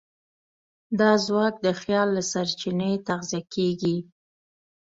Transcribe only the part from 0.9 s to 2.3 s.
دا ځواک د خیال له